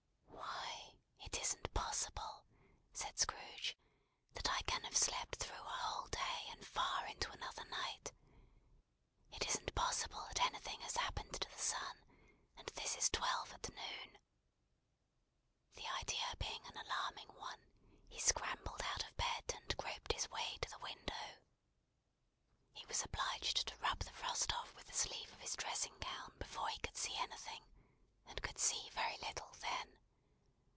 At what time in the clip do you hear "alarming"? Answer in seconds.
16.77-17.29